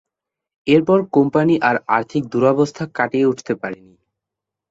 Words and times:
এরপর 0.67 0.99
কোম্পানি 1.15 1.55
আর 1.69 1.75
আর্থিক 1.95 2.23
দুরবস্থা 2.33 2.83
কাটিয়ে 2.97 3.29
উঠতে 3.31 3.53
পারেনি। 3.61 3.93